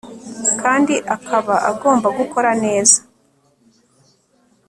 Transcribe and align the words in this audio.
kandi 0.61 0.95
akaba 1.15 1.55
agomba 1.69 2.07
gukora 2.17 2.51
neza 2.63 2.97